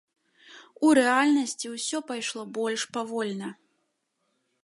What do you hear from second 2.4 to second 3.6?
больш павольна.